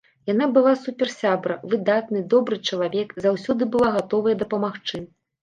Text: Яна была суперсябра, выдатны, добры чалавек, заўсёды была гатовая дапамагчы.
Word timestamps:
Яна 0.29 0.45
была 0.53 0.71
суперсябра, 0.85 1.57
выдатны, 1.73 2.23
добры 2.35 2.59
чалавек, 2.71 3.15
заўсёды 3.27 3.69
была 3.77 3.93
гатовая 4.01 4.35
дапамагчы. 4.43 4.97